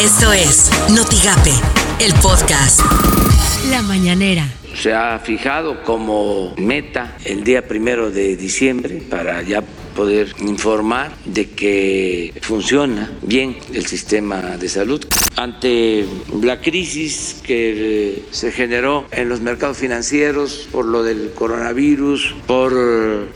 [0.00, 1.52] Esto es Notigape,
[2.02, 2.80] el podcast.
[3.68, 4.48] La mañanera.
[4.74, 9.62] Se ha fijado como meta el día primero de diciembre para ya
[9.94, 15.04] poder informar de que funciona bien el sistema de salud.
[15.36, 16.04] Ante
[16.42, 22.72] la crisis que se generó en los mercados financieros por lo del coronavirus, por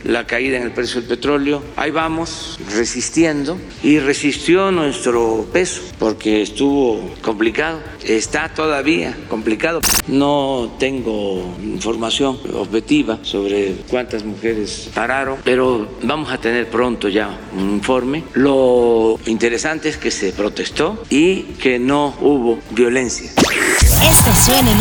[0.03, 6.41] la caída en el precio del petróleo, ahí vamos resistiendo y resistió nuestro peso porque
[6.41, 9.81] estuvo complicado, está todavía complicado.
[10.07, 17.71] No tengo información objetiva sobre cuántas mujeres pararon, pero vamos a tener pronto ya un
[17.71, 18.23] informe.
[18.35, 23.31] Lo interesante es que se protestó y que no hubo violencia.
[23.31, 24.77] Esto suena en.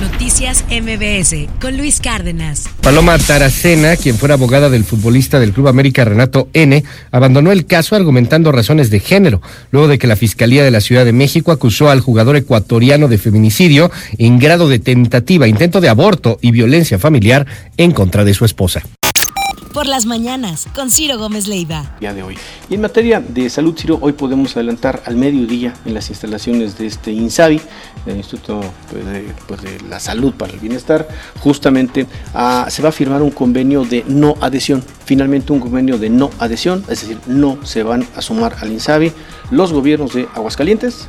[0.00, 2.68] Noticias MBS con Luis Cárdenas.
[2.80, 7.96] Paloma Taracena, quien fuera abogada del futbolista del Club América Renato N., abandonó el caso
[7.96, 9.42] argumentando razones de género,
[9.72, 13.18] luego de que la Fiscalía de la Ciudad de México acusó al jugador ecuatoriano de
[13.18, 18.44] feminicidio en grado de tentativa, intento de aborto y violencia familiar en contra de su
[18.44, 18.82] esposa
[19.72, 21.96] por las mañanas con Ciro Gómez Leiva.
[21.98, 22.36] Día de hoy.
[22.68, 26.86] Y en materia de salud, Ciro, hoy podemos adelantar al mediodía en las instalaciones de
[26.86, 27.60] este INSABI,
[28.06, 31.08] el Instituto pues, de, pues, de, la Salud para el Bienestar,
[31.40, 34.84] justamente a, se va a firmar un convenio de no adhesión.
[35.04, 39.12] Finalmente un convenio de no adhesión, es decir, no se van a sumar al INSABI
[39.50, 41.08] los gobiernos de Aguascalientes,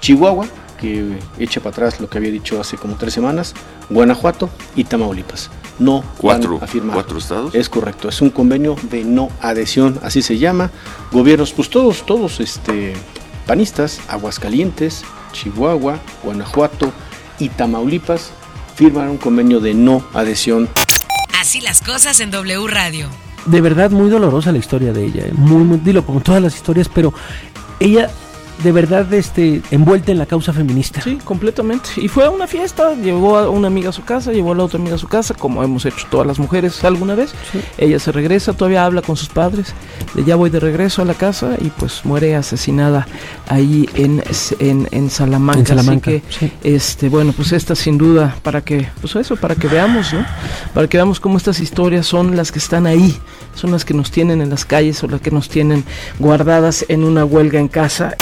[0.00, 3.54] Chihuahua, que echa para atrás lo que había dicho hace como tres semanas,
[3.90, 6.94] Guanajuato y Tamaulipas no cuatro, van a firmar.
[6.94, 7.54] ¿Cuatro estados?
[7.54, 10.70] Es correcto, es un convenio de no adhesión, así se llama.
[11.12, 12.94] Gobiernos, pues todos, todos este,
[13.46, 16.92] panistas, Aguascalientes, Chihuahua, Guanajuato
[17.38, 18.30] y Tamaulipas
[18.74, 20.68] firman un convenio de no adhesión.
[21.38, 23.08] Así las cosas en W Radio.
[23.46, 25.32] De verdad muy dolorosa la historia de ella, ¿eh?
[25.32, 27.14] muy, muy, dilo como todas las historias, pero
[27.78, 28.10] ella
[28.62, 31.00] de verdad este, envuelta en la causa feminista.
[31.00, 31.90] Sí, completamente.
[31.96, 34.64] Y fue a una fiesta, llevó a una amiga a su casa, llevó a la
[34.64, 37.34] otra amiga a su casa, como hemos hecho todas las mujeres alguna vez.
[37.52, 37.60] Sí.
[37.78, 39.74] Ella se regresa, todavía habla con sus padres,
[40.14, 43.06] de ya voy de regreso a la casa y pues muere asesinada
[43.48, 44.22] ahí en,
[44.58, 45.60] en, en Salamanca.
[45.60, 46.10] En Salamanca.
[46.10, 46.52] Así que, sí.
[46.62, 50.24] este, bueno, pues esta sin duda, para que, pues eso, para que veamos, ¿no?
[50.74, 53.16] Para que veamos cómo estas historias son las que están ahí,
[53.54, 55.84] son las que nos tienen en las calles o las que nos tienen
[56.18, 58.14] guardadas en una huelga en casa.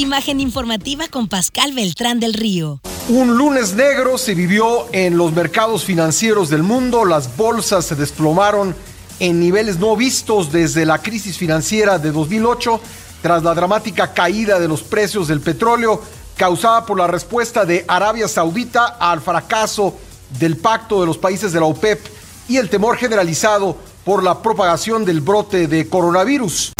[0.00, 2.80] Imagen informativa con Pascal Beltrán del Río.
[3.10, 7.04] Un lunes negro se vivió en los mercados financieros del mundo.
[7.04, 8.74] Las bolsas se desplomaron
[9.18, 12.80] en niveles no vistos desde la crisis financiera de 2008
[13.20, 16.02] tras la dramática caída de los precios del petróleo
[16.34, 19.98] causada por la respuesta de Arabia Saudita al fracaso
[20.38, 22.00] del pacto de los países de la OPEP
[22.48, 26.72] y el temor generalizado por la propagación del brote de coronavirus.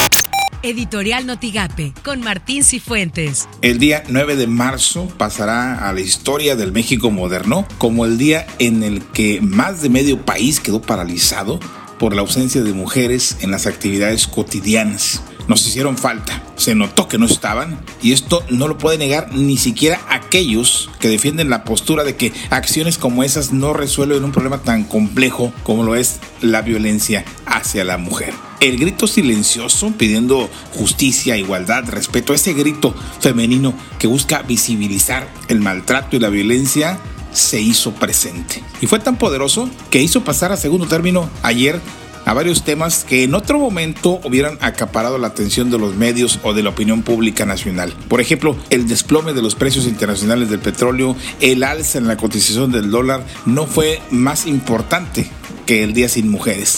[0.63, 3.47] Editorial Notigape con Martín Cifuentes.
[3.63, 8.45] El día 9 de marzo pasará a la historia del México moderno como el día
[8.59, 11.59] en el que más de medio país quedó paralizado
[11.97, 15.23] por la ausencia de mujeres en las actividades cotidianas.
[15.47, 19.57] Nos hicieron falta, se notó que no estaban y esto no lo puede negar ni
[19.57, 24.59] siquiera aquellos que defienden la postura de que acciones como esas no resuelven un problema
[24.59, 31.35] tan complejo como lo es la violencia hacia la mujer el grito silencioso pidiendo justicia,
[31.35, 36.99] igualdad, respeto, ese grito femenino que busca visibilizar el maltrato y la violencia
[37.33, 38.63] se hizo presente.
[38.79, 41.81] Y fue tan poderoso que hizo pasar a segundo término ayer
[42.23, 46.53] a varios temas que en otro momento hubieran acaparado la atención de los medios o
[46.53, 47.91] de la opinión pública nacional.
[48.07, 52.71] Por ejemplo, el desplome de los precios internacionales del petróleo, el alza en la cotización
[52.71, 55.27] del dólar, no fue más importante
[55.65, 56.77] que el Día sin Mujeres.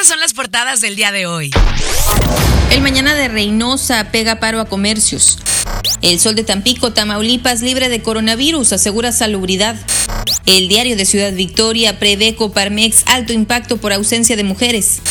[0.00, 1.50] Estas son las portadas del día de hoy.
[2.72, 5.38] El mañana de Reynosa pega paro a comercios.
[6.00, 9.76] El sol de Tampico, Tamaulipas, libre de coronavirus, asegura salubridad.
[10.46, 15.02] El diario de Ciudad Victoria prevé Coparmex alto impacto por ausencia de mujeres.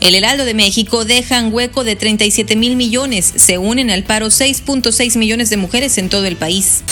[0.00, 3.30] El Heraldo de México dejan hueco de 37 mil millones.
[3.36, 6.82] Se unen al paro 6.6 millones de mujeres en todo el país.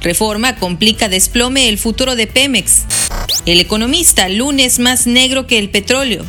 [0.00, 2.86] Reforma complica desplome el futuro de Pemex.
[3.46, 6.24] El economista, lunes más negro que el petróleo.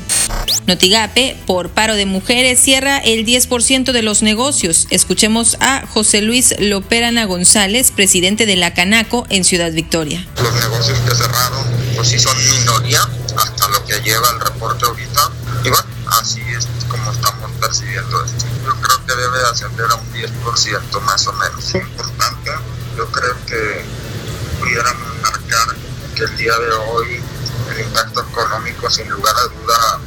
[0.69, 4.85] Notigape, por paro de mujeres, cierra el 10% de los negocios.
[4.91, 10.27] Escuchemos a José Luis Loperana González, presidente de la Canaco en Ciudad Victoria.
[10.39, 13.01] Los negocios que cerraron, pues sí son minoría,
[13.35, 15.31] hasta lo que lleva el reporte ahorita.
[15.65, 15.85] Y bueno,
[16.21, 18.45] así es como estamos percibiendo esto.
[18.63, 21.73] Yo creo que debe ascender a un 10% más o menos.
[21.73, 22.51] Importante,
[22.95, 23.85] yo creo que
[24.59, 25.75] pudiéramos marcar
[26.15, 27.23] que el día de hoy
[27.71, 29.99] el impacto económico sin lugar a duda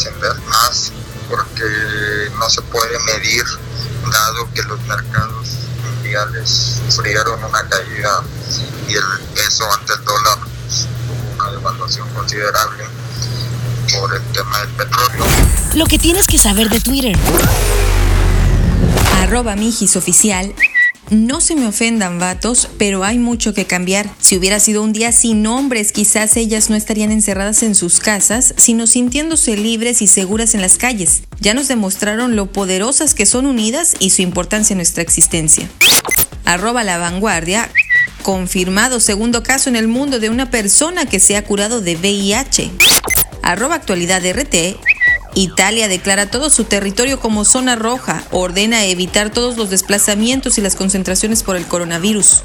[0.00, 0.92] trascender más
[1.28, 3.44] porque no se puede medir
[4.10, 5.48] dado que los mercados
[5.84, 8.22] mundiales sufrieron una caída
[8.88, 12.84] y el peso ante el dólar tuvo una devaluación considerable
[13.98, 15.24] por el tema del petróleo.
[15.74, 17.16] Lo que tienes que saber de Twitter.
[19.22, 20.54] Arroba Mijis Oficial.
[21.10, 24.08] No se me ofendan, vatos, pero hay mucho que cambiar.
[24.20, 28.54] Si hubiera sido un día sin hombres, quizás ellas no estarían encerradas en sus casas,
[28.56, 31.22] sino sintiéndose libres y seguras en las calles.
[31.40, 35.68] Ya nos demostraron lo poderosas que son unidas y su importancia en nuestra existencia.
[36.44, 37.68] Arroba la vanguardia.
[38.22, 42.70] Confirmado segundo caso en el mundo de una persona que se ha curado de VIH.
[43.42, 44.78] Arroba actualidad RT.
[45.34, 50.76] Italia declara todo su territorio como zona roja, ordena evitar todos los desplazamientos y las
[50.76, 52.42] concentraciones por el coronavirus.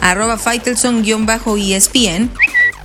[0.00, 2.30] Arroba Faitelson-ESPN.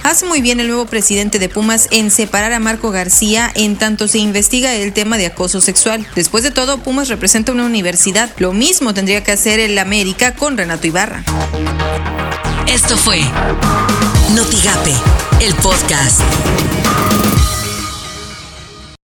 [0.04, 4.08] Hace muy bien el nuevo presidente de Pumas en separar a Marco García en tanto
[4.08, 6.06] se investiga el tema de acoso sexual.
[6.16, 8.30] Después de todo, Pumas representa una universidad.
[8.38, 11.24] Lo mismo tendría que hacer el América con Renato Ibarra.
[12.68, 13.22] Esto fue
[14.36, 14.94] Notigape,
[15.42, 16.22] el podcast.